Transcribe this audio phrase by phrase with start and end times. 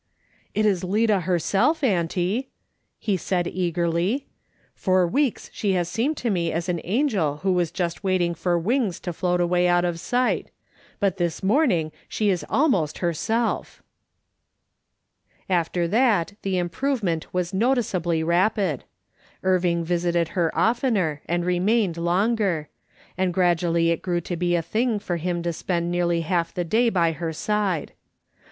[0.55, 2.49] It is Lida herself, auntie,"
[2.97, 4.25] he said eagerly;"
[4.75, 8.57] for weeks she has seemed to me like an angel who was just waiting for
[8.57, 10.49] wings to float away out of sight;
[10.99, 13.83] but this morning she is almost herself."
[15.47, 18.85] After that the improvement was noticeably rapid.
[19.43, 22.69] Irving visited her oftener and remained longer,
[23.19, 26.53] and gradually it grew to be the thing for him to spend nearly half of
[26.55, 27.93] the day by her side.